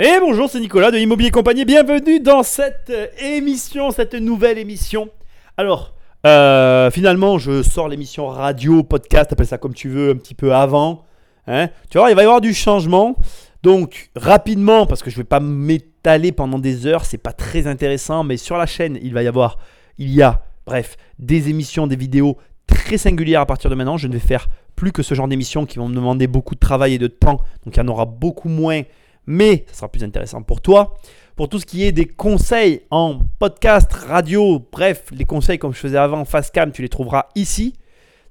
[0.00, 1.64] Et bonjour, c'est Nicolas de Immobilier Compagnie.
[1.64, 5.08] Bienvenue dans cette euh, émission, cette nouvelle émission.
[5.56, 5.92] Alors,
[6.24, 10.54] euh, finalement, je sors l'émission radio, podcast, appelle ça comme tu veux, un petit peu
[10.54, 11.02] avant.
[11.48, 11.66] Hein.
[11.90, 13.16] Tu vois, il va y avoir du changement.
[13.64, 17.66] Donc, rapidement, parce que je ne vais pas m'étaler pendant des heures, c'est pas très
[17.66, 19.58] intéressant, mais sur la chaîne, il va y avoir,
[19.98, 22.36] il y a, bref, des émissions, des vidéos
[22.68, 23.96] très singulières à partir de maintenant.
[23.96, 24.46] Je ne vais faire
[24.76, 27.40] plus que ce genre d'émissions qui vont me demander beaucoup de travail et de temps.
[27.64, 28.82] Donc, il y en aura beaucoup moins
[29.28, 30.96] mais ça sera plus intéressant pour toi.
[31.36, 35.78] Pour tout ce qui est des conseils en podcast, radio, bref, les conseils comme je
[35.78, 37.74] faisais avant, face cam, tu les trouveras ici.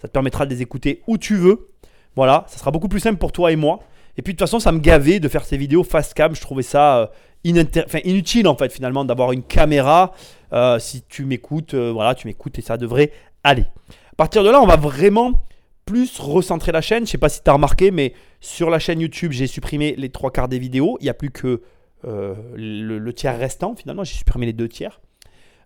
[0.01, 1.69] Ça te permettra de les écouter où tu veux.
[2.15, 3.79] Voilà, ça sera beaucoup plus simple pour toi et moi.
[4.17, 6.35] Et puis de toute façon, ça me gavait de faire ces vidéos face cam.
[6.35, 7.07] Je trouvais ça euh,
[7.43, 10.13] inutile en fait finalement d'avoir une caméra.
[10.51, 13.11] Euh, si tu m'écoutes, euh, voilà, tu m'écoutes et ça devrait
[13.43, 13.65] aller.
[14.13, 15.43] À partir de là, on va vraiment
[15.87, 17.07] plus recentrer la chaîne.
[17.07, 20.09] Je sais pas si tu as remarqué, mais sur la chaîne YouTube, j'ai supprimé les
[20.09, 20.97] trois quarts des vidéos.
[20.99, 21.61] Il n'y a plus que
[22.05, 23.75] euh, le, tiers restant.
[23.75, 25.01] Finalement, j'ai supprimé les deux tiers.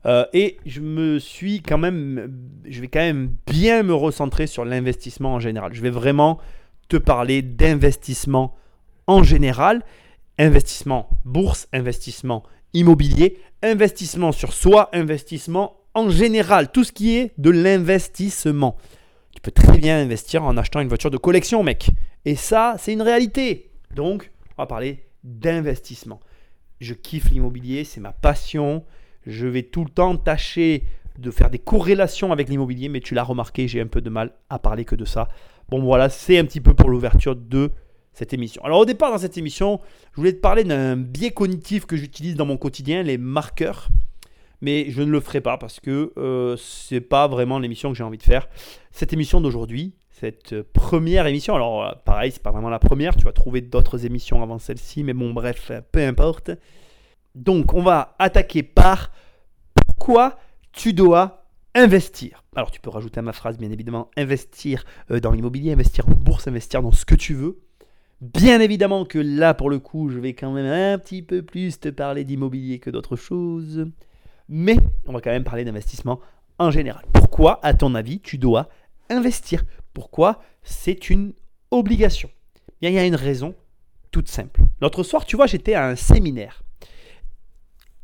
[0.06, 2.32] Euh, et je me suis quand même,
[2.66, 5.74] je vais quand même bien me recentrer sur l'investissement en général.
[5.74, 6.40] Je vais vraiment
[6.88, 8.56] te parler d'investissement
[9.08, 9.84] en général,
[10.38, 12.44] investissement bourse, investissement
[12.74, 18.78] immobilier, investissement sur soi, investissement en général, tout ce qui est de l'investissement.
[19.34, 21.90] Tu peux très bien investir en achetant une voiture de collection, mec.
[22.26, 23.72] Et ça, c'est une réalité.
[23.96, 26.20] Donc, on va parler d'investissement.
[26.80, 28.84] Je kiffe l'immobilier, c'est ma passion.
[29.26, 30.84] Je vais tout le temps tâcher
[31.18, 34.34] de faire des corrélations avec l'immobilier, mais tu l'as remarqué, j'ai un peu de mal
[34.50, 35.28] à parler que de ça.
[35.70, 37.72] Bon, voilà, c'est un petit peu pour l'ouverture de
[38.14, 38.64] cette émission.
[38.64, 39.80] Alors, au départ, dans cette émission,
[40.12, 43.90] je voulais te parler d'un biais cognitif que j'utilise dans mon quotidien, les marqueurs
[44.62, 47.98] mais je ne le ferai pas parce que euh, ce n'est pas vraiment l'émission que
[47.98, 48.48] j'ai envie de faire.
[48.92, 53.26] Cette émission d'aujourd'hui, cette première émission, alors euh, pareil, c'est pas vraiment la première, tu
[53.26, 56.52] vas trouver d'autres émissions avant celle-ci, mais bon, bref, peu importe.
[57.34, 59.12] Donc, on va attaquer par
[59.74, 60.38] pourquoi
[60.74, 62.44] tu dois investir.
[62.56, 66.12] Alors, tu peux rajouter à ma phrase, bien évidemment, investir euh, dans l'immobilier, investir en
[66.12, 67.60] bourse, investir dans ce que tu veux.
[68.20, 71.80] Bien évidemment que là, pour le coup, je vais quand même un petit peu plus
[71.80, 73.88] te parler d'immobilier que d'autres choses
[74.52, 74.76] mais
[75.08, 76.20] on va quand même parler d'investissement
[76.60, 77.04] en général.
[77.14, 78.70] Pourquoi, à ton avis, tu dois
[79.10, 79.64] investir?
[79.94, 81.34] Pourquoi c'est une
[81.72, 82.30] obligation?
[82.82, 83.56] Il y a une raison
[84.12, 84.62] toute simple.
[84.82, 86.64] L'autre soir, tu vois, j'étais à un séminaire.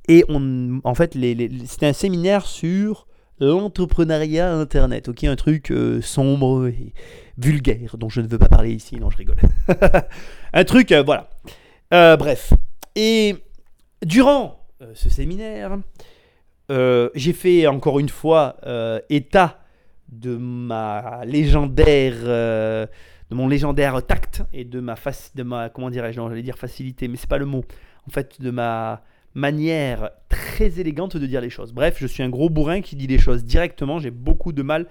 [0.08, 1.18] Et en fait,
[1.66, 3.08] c'était un séminaire sur
[3.40, 5.10] l'entrepreneuriat Internet.
[5.10, 6.94] Ok, un truc euh, sombre et
[7.38, 8.96] vulgaire dont je ne veux pas parler ici.
[8.96, 9.38] Non, je rigole.
[10.54, 11.30] un truc, euh, voilà.
[11.94, 12.54] Euh, bref.
[12.96, 13.36] Et
[14.02, 15.78] durant ce séminaire,
[16.70, 19.64] euh, j'ai fait encore une fois euh, état
[20.10, 22.86] de ma légendaire, euh,
[23.30, 24.96] de mon légendaire tact et de ma
[25.36, 27.64] de ma comment dirais-je, j'allais dire facilité, mais c'est pas le mot.
[28.08, 29.02] En fait, de ma
[29.34, 31.74] manière très élégante de dire les choses.
[31.74, 34.00] Bref, je suis un gros bourrin qui dit les choses directement.
[34.00, 34.88] J'ai beaucoup de mal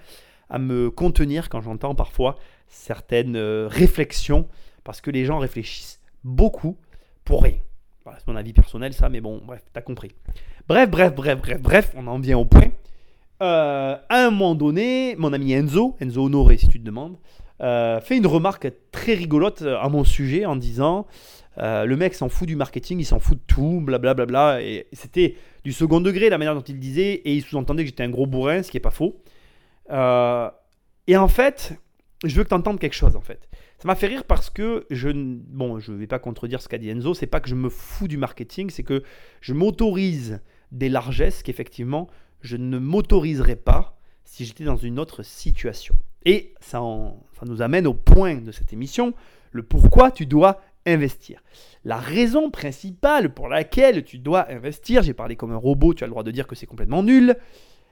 [0.49, 2.37] à me contenir quand j'entends parfois
[2.67, 4.47] certaines réflexions
[4.83, 6.77] parce que les gens réfléchissent beaucoup
[7.25, 7.57] pour rien.
[8.27, 10.11] Mon avis personnel, ça, mais bon, bref, t'as compris.
[10.67, 12.69] Bref, bref, bref, bref, bref, on en vient au point.
[13.41, 17.17] Euh, à un moment donné, mon ami Enzo, Enzo Honoré si tu te demandes,
[17.61, 21.05] euh, fait une remarque très rigolote à mon sujet en disant
[21.59, 24.25] euh, le mec s'en fout du marketing, il s'en fout de tout, blablabla.
[24.25, 27.83] Bla, bla, et c'était du second degré la manière dont il disait, et il sous-entendait
[27.83, 29.15] que j'étais un gros bourrin, ce qui n'est pas faux.
[29.89, 31.73] et en fait,
[32.23, 33.47] je veux que tu entendes quelque chose en fait.
[33.77, 36.89] Ça m'a fait rire parce que je bon, je vais pas contredire ce qu'a dit
[36.89, 39.03] Enzo, c'est pas que je me fous du marketing, c'est que
[39.39, 42.07] je m'autorise des largesses qu'effectivement
[42.41, 45.95] je ne m'autoriserais pas si j'étais dans une autre situation.
[46.25, 46.79] Et ça,
[47.39, 49.13] ça nous amène au point de cette émission,
[49.51, 51.43] le pourquoi tu dois investir.
[51.83, 56.07] La raison principale pour laquelle tu dois investir, j'ai parlé comme un robot, tu as
[56.07, 57.35] le droit de dire que c'est complètement nul,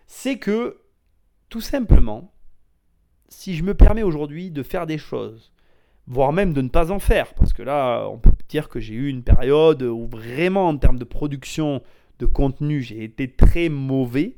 [0.07, 0.81] c'est que
[1.50, 2.34] tout simplement,
[3.29, 5.53] si je me permets aujourd'hui de faire des choses,
[6.07, 8.93] voire même de ne pas en faire, parce que là, on peut dire que j'ai
[8.93, 11.81] eu une période où vraiment en termes de production
[12.19, 14.38] de contenu, j'ai été très mauvais.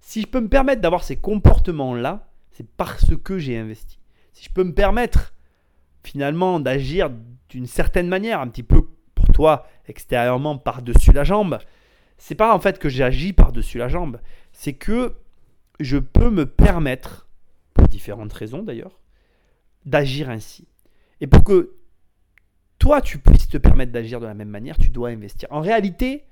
[0.00, 3.98] Si je peux me permettre d'avoir ces comportements-là, c'est parce que j'ai investi.
[4.32, 5.34] Si je peux me permettre
[6.02, 7.10] finalement d'agir
[7.48, 11.58] d'une certaine manière, un petit peu pour toi extérieurement par-dessus la jambe,
[12.18, 14.20] c'est pas en fait que j'agis par-dessus la jambe,
[14.52, 15.14] c'est que
[15.80, 17.28] je peux me permettre,
[17.74, 19.00] pour différentes raisons d'ailleurs,
[19.84, 20.66] d'agir ainsi.
[21.20, 21.76] Et pour que
[22.78, 25.48] toi tu puisses te permettre d'agir de la même manière, tu dois investir.
[25.50, 26.24] En réalité,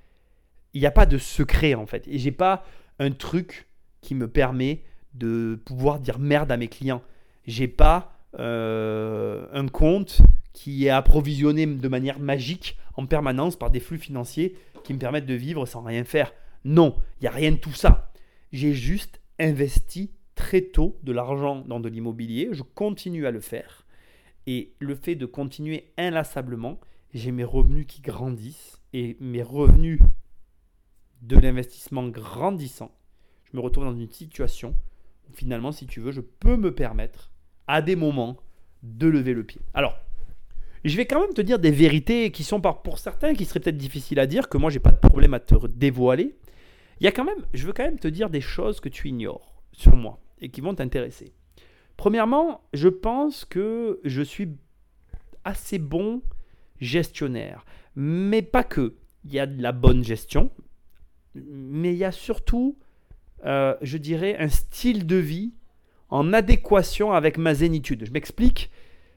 [0.75, 2.07] il n'y a pas de secret en fait.
[2.09, 2.65] Et j'ai pas
[2.99, 3.69] un truc
[4.01, 4.83] qui me permet
[5.15, 7.03] de pouvoir dire merde à mes clients.
[7.47, 13.81] J'ai pas euh, un compte qui est approvisionné de manière magique en permanence par des
[13.81, 16.33] flux financiers qui me permettent de vivre sans rien faire.
[16.65, 18.13] Non, il n'y a rien de tout ça.
[18.53, 22.49] J'ai juste investi très tôt de l'argent dans de l'immobilier.
[22.53, 23.82] Je continue à le faire.
[24.47, 26.81] Et le fait de continuer inlassablement,
[27.15, 30.01] j'ai mes revenus qui grandissent et mes revenus
[31.23, 32.91] de l'investissement grandissant,
[33.45, 34.75] je me retrouve dans une situation
[35.29, 37.31] où finalement, si tu veux, je peux me permettre
[37.67, 38.39] à des moments
[38.83, 39.61] de lever le pied.
[39.73, 39.97] Alors,
[40.85, 43.77] je vais quand même te dire des vérités qui sont pour certains qui seraient peut-être
[43.77, 46.35] difficiles à dire, que moi j'ai pas de problème à te dévoiler.
[47.01, 49.09] Il y a quand même, je veux quand même te dire des choses que tu
[49.09, 51.33] ignores sur moi et qui vont t'intéresser.
[51.97, 54.49] Premièrement, je pense que je suis
[55.45, 56.23] assez bon
[56.81, 58.95] gestionnaire, mais pas que.
[59.25, 60.51] Il y a de la bonne gestion,
[61.35, 62.77] mais il y a surtout,
[63.45, 65.53] euh, je dirais, un style de vie
[66.09, 68.05] en adéquation avec ma zénitude.
[68.05, 68.71] Je m'explique,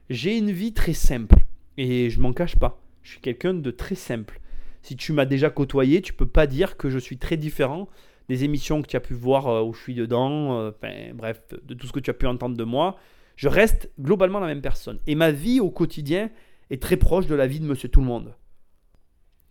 [0.10, 1.38] j'ai une vie très simple
[1.78, 2.81] et je m'en cache pas.
[3.01, 4.39] Je suis quelqu'un de très simple.
[4.81, 7.89] Si tu m'as déjà côtoyé, tu peux pas dire que je suis très différent
[8.30, 10.72] des émissions que tu as pu voir euh, où je suis dedans, euh,
[11.13, 12.98] bref, de tout ce que tu as pu entendre de moi,
[13.36, 15.00] je reste globalement la même personne.
[15.07, 16.30] Et ma vie au quotidien
[16.69, 18.36] est très proche de la vie de monsieur tout le monde.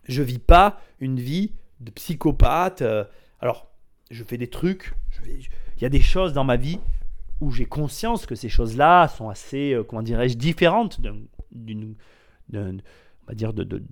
[0.08, 2.82] Je vis pas une vie de psychopathe.
[2.82, 3.04] Euh,
[3.40, 3.70] alors,
[4.10, 4.94] je fais des trucs,
[5.26, 6.78] il y a des choses dans ma vie
[7.40, 11.00] où j'ai conscience que ces choses-là sont assez, comment dirais-je, différentes
[11.50, 11.96] d'une
[13.24, 13.82] on va dire, de,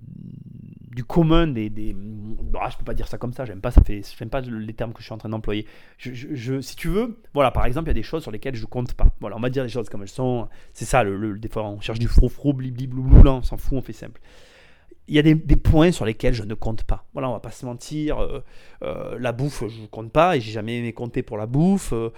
[0.93, 1.69] du commun des.
[1.69, 1.95] des
[2.59, 4.73] ah, je peux pas dire ça comme ça, j'aime pas, ça fait, j'aime pas les
[4.73, 5.65] termes que je suis en train d'employer.
[5.97, 8.65] Je, si tu veux, voilà, par exemple, il y a des choses sur lesquelles je
[8.65, 9.07] compte pas.
[9.19, 10.47] Voilà, on va dire les choses comme elles sont.
[10.73, 13.81] C'est ça, le, des fois, on cherche du frou-frou, blibli-blou, là, on s'en fout, on
[13.81, 14.21] fait simple.
[15.07, 17.05] Il y a des, des, points sur lesquels je ne compte pas.
[17.11, 18.19] Voilà, on va pas se mentir.
[18.19, 18.41] Euh,
[18.83, 21.91] euh, la bouffe, je ne compte pas et j'ai jamais aimé compter pour la bouffe.
[21.91, 22.11] Euh,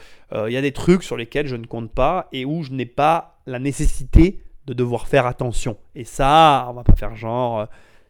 [0.48, 2.86] il y a des trucs sur lesquels je ne compte pas et où je n'ai
[2.86, 5.78] pas la nécessité de devoir faire attention.
[5.96, 7.68] Et ça, on va pas faire genre.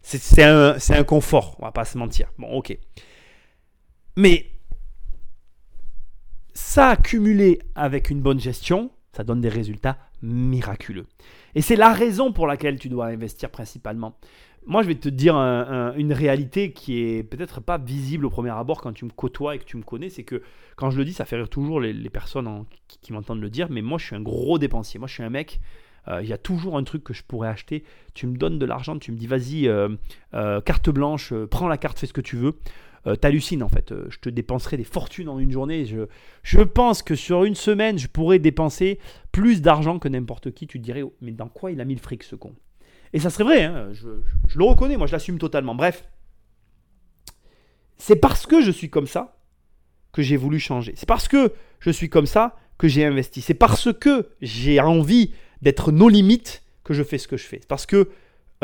[0.07, 2.31] C'est un, confort, on va pas se mentir.
[2.37, 2.77] Bon, ok.
[4.17, 4.51] Mais
[6.53, 11.07] ça accumulé avec une bonne gestion, ça donne des résultats miraculeux.
[11.55, 14.19] Et c'est la raison pour laquelle tu dois investir principalement.
[14.67, 18.81] Moi, je vais te dire une réalité qui est peut-être pas visible au premier abord
[18.81, 20.09] quand tu me côtoies et que tu me connais.
[20.11, 20.43] C'est que
[20.75, 23.69] quand je le dis, ça fait rire toujours les, personnes qui, qui m'entendent le dire.
[23.71, 24.99] Mais moi, je suis un gros dépensier.
[24.99, 25.59] Moi, je suis un mec
[26.21, 27.83] il y a toujours un truc que je pourrais acheter.
[28.13, 29.89] Tu me donnes de l'argent, tu me dis vas-y, euh,
[30.33, 32.57] euh, carte blanche, prends la carte, fais ce que tu veux.
[33.21, 33.93] T'hallucines en fait.
[34.09, 35.85] je te dépenserai des fortunes en une journée.
[35.85, 36.07] Je,
[36.41, 38.97] je pense que sur une semaine, je pourrais dépenser
[39.31, 40.65] plus d'argent que n'importe qui.
[40.65, 42.55] Tu te dirais, oh, mais dans quoi il a mis le fric ce con?
[43.13, 44.09] Et ça serait vrai, hein, je,
[44.47, 45.75] je, le reconnais, moi je l'assume totalement.
[45.75, 46.09] Bref,
[47.97, 49.37] c'est parce que je suis comme ça
[50.11, 50.93] que j'ai voulu changer.
[50.95, 53.41] C'est parce que je suis comme ça que j'ai investi.
[53.41, 55.31] C'est parce que j'ai envie
[55.65, 57.59] d'être nos limites que je fais ce que je fais.
[57.67, 58.09] Parce que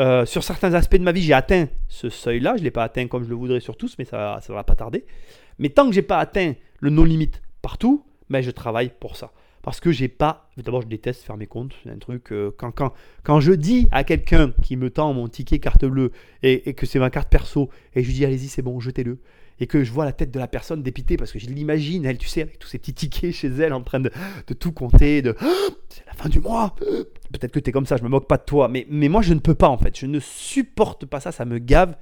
[0.00, 2.54] euh, sur certains aspects de ma vie, j'ai atteint ce seuil-là.
[2.54, 4.64] Je ne l'ai pas atteint comme je le voudrais sur tous, mais ça ne va
[4.64, 5.04] pas tarder.
[5.58, 9.32] Mais tant que j'ai pas atteint le no limites partout, ben, je travaille pour ça.
[9.62, 10.48] Parce que j'ai pas.
[10.56, 11.74] D'abord, je déteste faire mes comptes.
[11.82, 12.32] C'est un truc.
[12.32, 12.92] Euh, quand, quand,
[13.24, 16.12] quand je dis à quelqu'un qui me tend mon ticket carte bleue
[16.42, 19.18] et, et que c'est ma carte perso, et je lui dis allez-y, c'est bon, jetez-le
[19.60, 22.18] et que je vois la tête de la personne dépitée parce que je l'imagine, elle,
[22.18, 24.10] tu sais, avec tous ces petits tickets chez elle en train de,
[24.58, 25.36] tout compter, de
[25.88, 26.74] c'est la fin du mois.
[27.32, 29.22] Peut-être que tu es comme ça, je me moque pas de toi, mais, mais moi
[29.22, 31.96] je ne peux pas en fait, je ne supporte pas ça, ça me gave.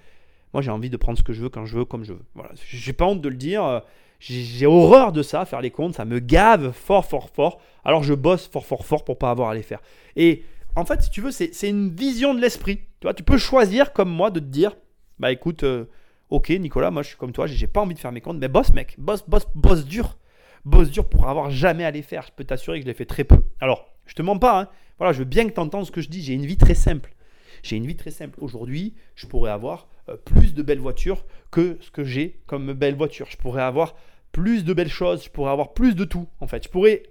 [0.52, 2.24] Moi j'ai envie de prendre ce que je veux quand je veux, comme je veux.
[2.34, 3.82] Voilà, j'ai pas honte de le dire.
[4.20, 7.60] J'ai horreur de ça, faire les comptes, ça me gave fort, fort, fort.
[7.84, 9.80] Alors je bosse fort, fort, fort pour pas avoir à les faire.
[10.14, 10.44] Et
[10.76, 12.76] en fait, si tu veux, c'est une vision de l'esprit.
[13.00, 14.76] Tu vois, tu peux choisir comme moi de te dire,
[15.18, 15.86] bah écoute, euh,
[16.30, 18.48] Ok, Nicolas, moi je suis comme toi, j'ai pas envie de faire mes comptes, mais
[18.48, 20.16] bosse, mec, bosse, bosse, bosse dur.
[20.64, 22.22] Bosse dur pour avoir jamais à les faire.
[22.22, 23.42] Je peux t'assurer que je l'ai fait très peu.
[23.60, 24.68] Alors, je te mens pas, hein.
[24.98, 26.22] Voilà, je veux bien que tu entendes ce que je dis.
[26.22, 27.14] J'ai une vie très simple.
[27.62, 28.38] J'ai une vie très simple.
[28.42, 32.94] Aujourd'hui, je pourrais avoir euh, plus de belles voitures que ce que j'ai comme belles
[32.94, 33.26] voitures.
[33.30, 33.96] Je pourrais avoir
[34.30, 35.24] plus de belles choses.
[35.24, 36.64] Je pourrais avoir plus de tout, en fait.
[36.64, 37.02] Je pourrais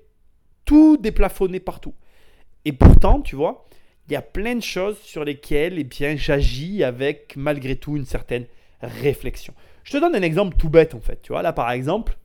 [0.65, 1.95] tout déplafonner partout.
[2.63, 3.65] Et pourtant, tu vois,
[4.07, 8.05] il y a plein de choses sur lesquelles eh bien, j'agis avec malgré tout une
[8.05, 8.45] certaine
[8.81, 9.53] réflexion.
[9.83, 11.21] Je te donne un exemple tout bête en fait.
[11.21, 12.17] Tu vois, là par exemple,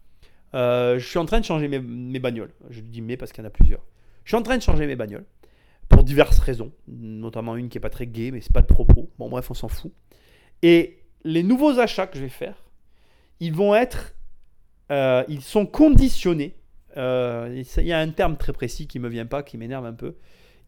[0.55, 2.53] euh, je suis en train de changer mes, bagnoles.
[2.71, 3.85] Je dis mais parce qu'il y en a plusieurs.
[4.25, 5.27] Je suis en train de changer mes bagnoles
[5.89, 9.11] pour diverses raisons, notamment une qui est pas très gay, mais c'est pas de propos.
[9.19, 9.93] Bon bref, on s'en fout.
[10.63, 12.65] Et les nouveaux achats que je vais faire,
[13.41, 14.15] ils vont être,
[14.91, 16.57] euh, ils sont conditionnés.
[16.97, 19.93] Euh, il y a un terme très précis qui me vient pas, qui m'énerve un
[19.93, 20.17] peu.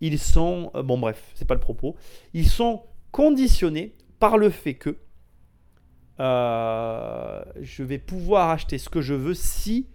[0.00, 1.96] Ils sont, bon bref, c'est pas le propos.
[2.34, 4.98] Ils sont conditionnés par le fait que
[6.18, 9.86] euh, je vais pouvoir acheter ce que je veux si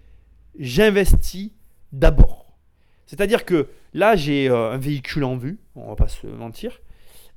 [0.60, 1.52] j'investis
[1.92, 2.54] d'abord.
[3.08, 6.82] C'est-à-dire que là, j'ai euh, un véhicule en vue, on va pas se mentir,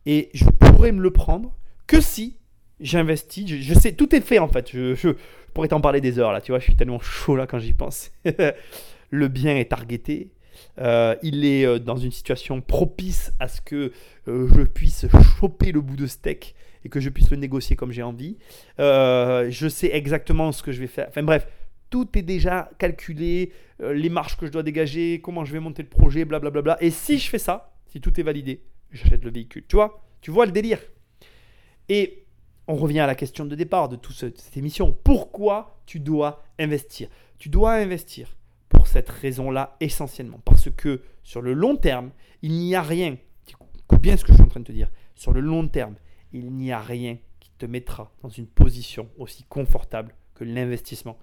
[0.06, 1.54] et je pourrais me le prendre
[1.86, 2.36] que si
[2.80, 3.48] j'investis.
[3.48, 4.70] Je, sais, tout est fait en fait.
[4.72, 5.14] Je,
[5.54, 7.72] pourrais t'en parler des heures là, tu vois, je suis tellement chaud là quand j'y
[7.72, 8.10] pense.
[9.10, 10.30] le bien est targeté.
[10.78, 13.92] Euh, il est dans une situation propice à ce que
[14.26, 15.06] je puisse
[15.38, 18.36] choper le bout de steak et que je puisse le négocier comme j'ai envie.
[18.78, 21.06] je sais exactement ce que je vais faire.
[21.08, 21.46] Enfin bref,
[21.90, 25.88] tout est déjà calculé, les marges que je dois dégager, comment je vais monter le
[25.88, 26.62] projet, blablabla.
[26.62, 26.82] Bla, bla.
[26.84, 29.64] Et si je fais ça, si tout est validé, j'achète le véhicule.
[29.68, 30.80] Tu vois Tu vois le délire
[31.88, 32.24] Et
[32.66, 34.96] on revient à la question de départ de toute cette émission.
[35.04, 37.08] Pourquoi tu dois investir?
[37.38, 38.36] Tu dois investir
[38.68, 40.40] pour cette raison-là essentiellement.
[40.44, 42.10] Parce que sur le long terme,
[42.42, 43.16] il n'y a rien,
[43.78, 45.94] écoute bien ce que je suis en train de te dire, sur le long terme,
[46.34, 51.16] il n'y a rien qui te mettra dans une position aussi confortable que l'investissement.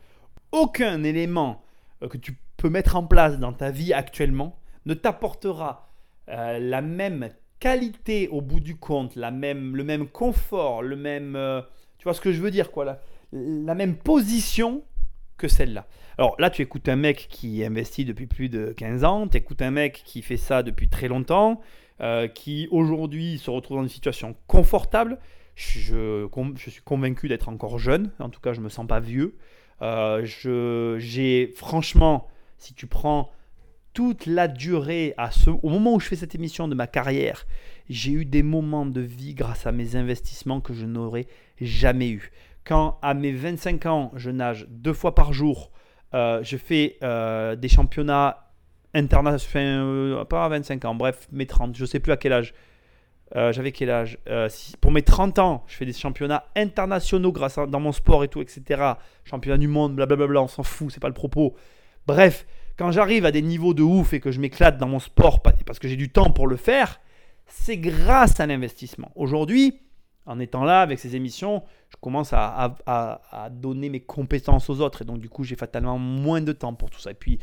[0.52, 1.64] Aucun élément
[2.02, 5.90] euh, que tu peux mettre en place dans ta vie actuellement ne t'apportera
[6.30, 11.36] euh, la même qualité au bout du compte, la même, le même confort, le même,
[11.36, 11.62] euh,
[11.98, 13.00] tu vois ce que je veux dire quoi, la,
[13.34, 14.84] la même position
[15.38, 15.88] que celle-là.
[16.18, 19.62] Alors là, tu écoutes un mec qui investit depuis plus de 15 ans, tu écoutes
[19.62, 21.62] un mec qui fait ça depuis très longtemps,
[22.02, 25.20] euh, qui aujourd'hui se retrouve dans une situation confortable.
[25.54, 26.28] Je,
[26.58, 29.38] suis convaincu d'être encore jeune, en tout cas, je me sens pas vieux.
[29.84, 30.26] Euh,
[30.98, 32.28] j'ai franchement,
[32.58, 33.30] si tu prends
[33.94, 37.46] toute la durée à ce, au moment où je fais cette émission de ma carrière,
[37.88, 41.28] j'ai eu des moments de vie grâce à mes investissements que je n'aurais
[41.60, 42.32] jamais eu.
[42.64, 45.72] Quand à mes 25 ans, je nage deux fois par jour,
[46.16, 46.98] euh, je fais
[47.58, 48.51] des championnats
[48.94, 52.54] internationaux, euh, pas à 25 ans, bref, mes 30, je sais plus à quel âge.
[53.34, 54.18] J'avais quel âge?
[54.82, 58.28] Pour mes 30 ans, je fais des championnats internationaux grâce à, dans mon sport et
[58.28, 58.96] tout, etc.
[59.24, 61.56] Championnat du monde, blablabla, on s'en fout, c'est pas le propos.
[62.08, 62.46] Bref,
[62.78, 65.80] quand j'arrive à des niveaux de ouf et que je m'éclate dans mon sport parce
[65.80, 67.00] que j'ai du temps pour le faire,
[67.46, 69.12] c'est grâce à l'investissement.
[69.16, 69.80] Aujourd'hui,
[70.26, 75.02] en étant là avec ces émissions, je commence à, donner mes compétences aux autres.
[75.02, 77.12] Et donc, du coup, j'ai fatalement moins de temps pour tout ça.
[77.12, 77.40] Et puis,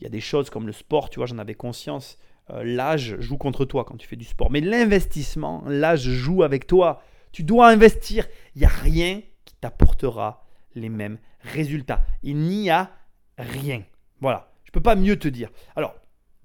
[0.00, 2.18] il y a des choses comme le sport, tu vois, j'en avais conscience.
[2.50, 4.50] Euh, l'âge joue contre toi quand tu fais du sport.
[4.50, 7.02] Mais l'investissement, l'âge joue avec toi.
[7.32, 8.26] Tu dois investir.
[8.54, 12.04] Il n'y a rien qui t'apportera les mêmes résultats.
[12.22, 12.90] Il n'y a
[13.36, 13.82] rien.
[14.20, 14.50] Voilà.
[14.64, 15.50] Je ne peux pas mieux te dire.
[15.76, 15.94] Alors,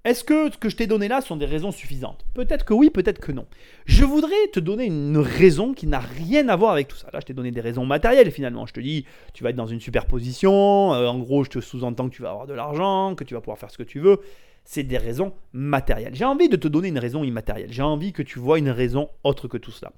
[0.04, 2.26] est-ce que ce que je t'ai donné là sont des raisons suffisantes?
[2.34, 3.46] Peut-être que oui, peut-être que non.
[3.86, 7.08] Je voudrais te donner une raison qui n'a rien à voir avec tout ça.
[7.10, 8.66] Là, je t'ai donné des raisons matérielles finalement.
[8.66, 10.92] Je te dis, tu vas être dans une super position.
[10.92, 13.40] Euh, en gros, je te sous-entends que tu vas avoir de l'argent, que tu vas
[13.40, 14.20] pouvoir faire ce que tu veux.
[14.66, 16.14] C'est des raisons matérielles.
[16.14, 17.72] J'ai envie de te donner une raison immatérielle.
[17.72, 19.92] J'ai envie que tu vois une raison autre que tout cela.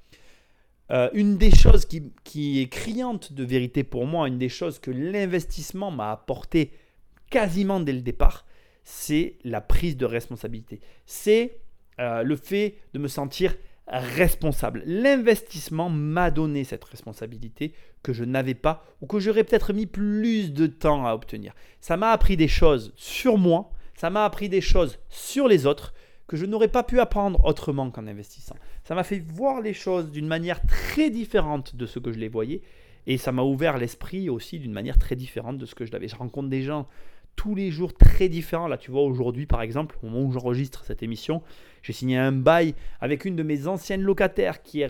[0.93, 4.79] Euh, une des choses qui, qui est criante de vérité pour moi, une des choses
[4.79, 6.71] que l'investissement m'a apporté
[7.29, 8.47] quasiment dès le départ,
[8.89, 10.79] c'est la prise de responsabilité.
[11.07, 11.59] C'est
[11.99, 13.57] euh, le fait de me sentir
[13.89, 14.85] responsable.
[14.87, 17.75] L'investissement m'a donné cette responsabilité
[18.05, 21.53] que je n'avais pas ou que j'aurais peut-être mis plus de temps à obtenir.
[21.81, 25.93] Ça m'a appris des choses sur moi, ça m'a appris des choses sur les autres
[26.29, 28.57] que je n'aurais pas pu apprendre autrement qu'en investissant.
[28.85, 32.29] Ça m'a fait voir les choses d'une manière très différente de ce que je les
[32.29, 32.63] voyais
[33.09, 36.09] et ça m'a ouvert l'esprit aussi d'une manière très différente de ce que je l'avais.
[36.09, 36.87] Je rencontre des gens
[37.37, 38.67] tous les jours très différents.
[38.67, 41.43] Là, tu vois, aujourd'hui, par exemple, au moment où j'enregistre cette émission,
[41.83, 44.83] j'ai signé un bail avec une de mes anciennes locataires qui,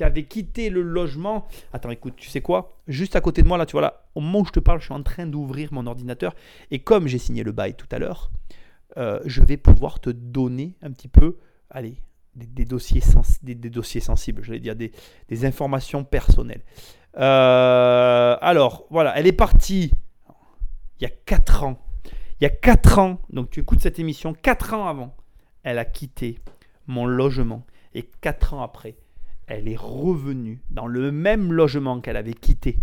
[0.00, 1.46] avait quitté le logement.
[1.72, 2.76] Attends, écoute, tu sais quoi?
[2.88, 4.80] Juste à côté de moi, là, tu vois, là, au moment où je te parle,
[4.80, 6.34] je suis en train d'ouvrir mon ordinateur.
[6.70, 8.30] Et comme j'ai signé le bail tout à l'heure,
[8.96, 11.38] euh, je vais pouvoir te donner un petit peu,
[11.70, 11.96] allez,
[12.34, 16.62] des, dossiers, sensibles, je vais dire des, informations personnelles.
[17.16, 19.92] Euh, alors, voilà, elle est partie
[20.98, 21.83] il y a 4 ans.
[22.44, 25.16] Il y a 4 ans, donc tu écoutes cette émission, 4 ans avant,
[25.62, 26.40] elle a quitté
[26.86, 27.64] mon logement.
[27.94, 28.96] Et 4 ans après,
[29.46, 32.80] elle est revenue dans le même logement qu'elle avait quitté.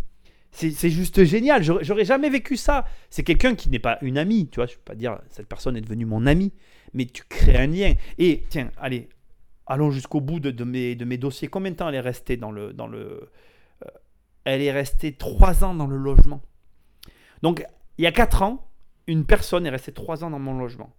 [0.49, 2.85] C'est juste génial, j'aurais jamais vécu ça.
[3.11, 5.47] C'est quelqu'un qui n'est pas une amie, tu vois, je ne peux pas dire cette
[5.47, 6.53] personne est devenue mon amie,
[6.95, 7.93] mais tu crées un lien.
[8.17, 9.09] Et tiens, allez,
[9.67, 11.49] allons jusqu'au bout de, mes, dossiers.
[11.49, 12.73] Combien de temps elle est restée dans le...
[12.73, 13.29] Dans le
[13.85, 13.89] euh,
[14.43, 16.41] elle est restée 3 ans dans le logement.
[17.43, 17.63] Donc
[17.99, 18.70] il y a 4 ans,
[19.11, 20.93] une personne est restée 3 ans dans mon logement.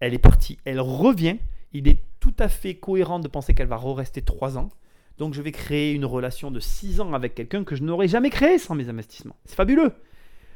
[0.00, 1.36] Elle est partie, elle revient.
[1.72, 4.70] Il est tout à fait cohérent de penser qu'elle va rester 3 ans.
[5.18, 8.30] Donc je vais créer une relation de 6 ans avec quelqu'un que je n'aurais jamais
[8.30, 9.36] créé sans mes investissements.
[9.44, 9.92] C'est fabuleux.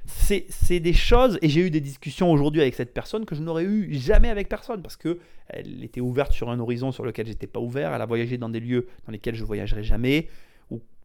[0.06, 3.64] C'est des choses, et j'ai eu des discussions aujourd'hui avec cette personne que je n'aurais
[3.64, 7.46] eu jamais avec personne, parce que elle était ouverte sur un horizon sur lequel j'étais
[7.46, 10.28] pas ouvert, elle a voyagé dans des lieux dans lesquels je voyagerai jamais,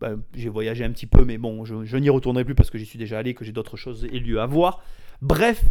[0.03, 2.85] bah, j'ai voyagé un petit peu, mais bon, je, n'y retournerai plus parce que j'y
[2.85, 4.83] suis déjà allé, que j'ai d'autres choses et lieux à voir.
[5.21, 5.63] Bref,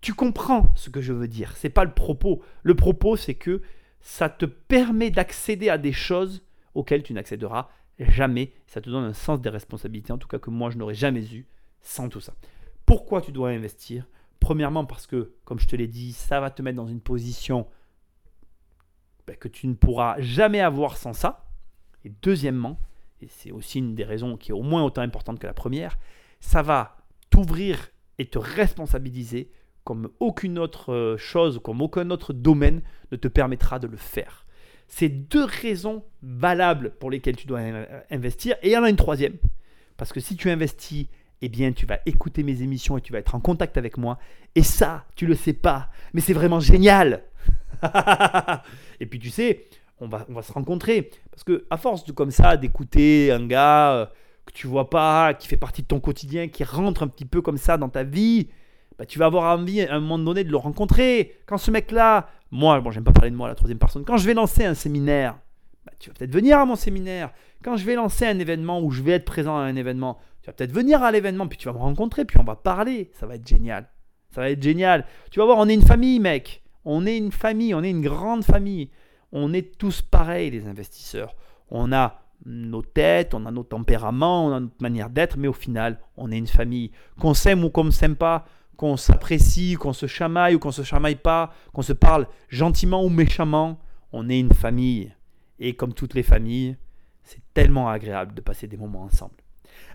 [0.00, 1.56] tu comprends ce que je veux dire.
[1.56, 2.42] C'est pas le propos.
[2.62, 3.62] Le propos, c'est que
[4.00, 6.42] ça te permet d'accéder à des choses
[6.74, 8.52] auxquelles tu n'accéderas jamais.
[8.66, 11.24] Ça te donne un sens des responsabilités, en tout cas que moi je n'aurais jamais
[11.34, 11.46] eu
[11.80, 12.34] sans tout ça.
[12.86, 14.06] Pourquoi tu dois investir?
[14.40, 17.66] Premièrement parce que, comme je te l'ai dit, ça va te mettre dans une position
[19.26, 21.50] ben, que tu ne pourras jamais avoir sans ça.
[22.04, 22.78] Et deuxièmement,
[23.20, 25.98] et c'est aussi une des raisons qui est au moins autant importante que la première,
[26.40, 26.96] ça va
[27.30, 29.50] t'ouvrir et te responsabiliser
[29.88, 34.44] comme aucune autre euh, chose, comme aucun autre domaine ne te permettra de le faire.
[34.86, 37.60] C'est deux raisons valables pour lesquelles tu dois
[38.10, 38.56] investir.
[38.62, 39.38] Et il y en a une troisième.
[39.96, 41.06] Parce que si tu investis,
[41.40, 44.18] eh bien, tu vas écouter mes émissions et tu vas être en contact avec moi.
[44.54, 45.88] Et ça, tu le sais pas.
[46.12, 47.22] Mais c'est vraiment génial.
[49.00, 49.68] et puis, tu sais,
[50.00, 51.08] on va, on va se rencontrer.
[51.30, 54.06] Parce que, à force de comme ça, d'écouter un gars euh,
[54.44, 57.40] que tu vois pas, qui fait partie de ton quotidien, qui rentre un petit peu
[57.40, 58.48] comme ça dans ta vie,
[58.98, 61.36] bah, tu vas avoir envie à un moment donné de le rencontrer.
[61.46, 64.26] Quand ce mec-là, moi, bon, j'aime pas parler de moi la troisième personne, quand je
[64.26, 65.38] vais lancer un séminaire,
[65.86, 67.30] bah, tu vas peut-être venir à mon séminaire.
[67.62, 70.46] Quand je vais lancer un événement ou je vais être présent à un événement, tu
[70.46, 73.10] vas peut-être venir à l'événement, puis tu vas me rencontrer, puis on va parler.
[73.14, 73.88] Ça va être génial.
[74.30, 75.06] Ça va être génial.
[75.30, 76.62] Tu vas voir, on est une famille, mec.
[76.84, 78.90] On est une famille, on est une grande famille.
[79.32, 81.34] On est tous pareils, les investisseurs.
[81.70, 85.52] On a nos têtes, on a nos tempéraments, on a notre manière d'être, mais au
[85.52, 86.92] final, on est une famille.
[87.20, 88.46] Qu'on s'aime ou qu'on ne s'aime pas,
[88.78, 93.08] qu'on s'apprécie, qu'on se chamaille ou qu'on se chamaille pas, qu'on se parle gentiment ou
[93.10, 93.80] méchamment,
[94.12, 95.12] on est une famille.
[95.58, 96.76] Et comme toutes les familles,
[97.24, 99.34] c'est tellement agréable de passer des moments ensemble.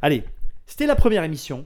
[0.01, 0.25] Allez,
[0.65, 1.65] c'était la première émission.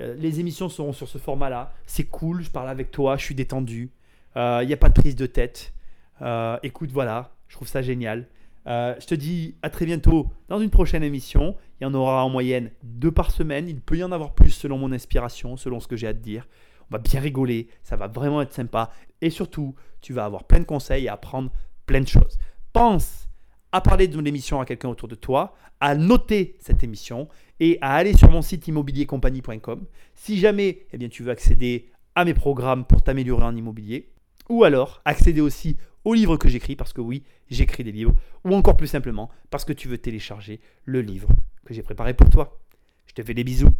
[0.00, 1.72] Euh, les émissions seront sur ce format-là.
[1.86, 3.92] C'est cool, je parle avec toi, je suis détendu.
[4.34, 5.72] Il euh, n'y a pas de prise de tête.
[6.20, 8.26] Euh, écoute, voilà, je trouve ça génial.
[8.66, 11.56] Je te dis à très bientôt dans une prochaine émission.
[11.80, 13.68] Il y en aura en moyenne deux par semaine.
[13.68, 16.18] Il peut y en avoir plus selon mon inspiration, selon ce que j'ai à te
[16.18, 16.46] dire.
[16.90, 18.90] On va bien rigoler, ça va vraiment être sympa.
[19.20, 21.50] Et surtout, tu vas avoir plein de conseils et apprendre
[21.86, 22.38] plein de choses.
[22.72, 23.28] Pense
[23.72, 27.28] à parler de l'émission à quelqu'un autour de toi, à noter cette émission
[27.60, 32.24] et à aller sur mon site immobiliercompagnie.com si jamais eh bien, tu veux accéder à
[32.24, 34.12] mes programmes pour t'améliorer en immobilier
[34.48, 38.14] ou alors accéder aussi aux livres que j'écris parce que oui, j'écris des livres
[38.44, 41.28] ou encore plus simplement parce que tu veux télécharger le livre
[41.66, 42.60] que j'ai préparé pour toi.
[43.06, 43.70] Je te fais des bisous.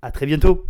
[0.00, 0.66] À très bientôt.